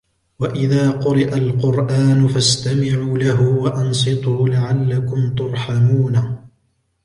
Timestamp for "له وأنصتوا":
3.17-4.47